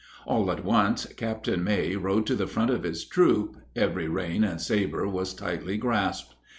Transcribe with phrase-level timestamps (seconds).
[0.25, 4.59] All at once Captain May rode to the front of his troop every rein and
[4.59, 6.33] sabre was tightly grasped.